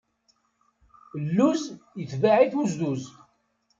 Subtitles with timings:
[1.29, 1.61] Lluz
[2.01, 3.03] itebaɛ-it uzduz.